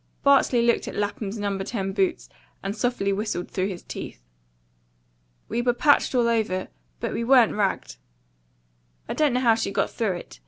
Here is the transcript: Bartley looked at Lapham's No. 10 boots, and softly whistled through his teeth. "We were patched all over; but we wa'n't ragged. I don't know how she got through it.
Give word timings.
Bartley 0.23 0.63
looked 0.63 0.87
at 0.87 0.95
Lapham's 0.95 1.37
No. 1.37 1.59
10 1.59 1.93
boots, 1.93 2.27
and 2.63 2.75
softly 2.75 3.13
whistled 3.13 3.51
through 3.51 3.67
his 3.67 3.83
teeth. 3.83 4.23
"We 5.47 5.61
were 5.61 5.75
patched 5.75 6.15
all 6.15 6.27
over; 6.27 6.69
but 6.99 7.13
we 7.13 7.23
wa'n't 7.23 7.53
ragged. 7.53 7.97
I 9.07 9.13
don't 9.13 9.31
know 9.33 9.41
how 9.41 9.53
she 9.53 9.69
got 9.71 9.91
through 9.91 10.13
it. 10.13 10.39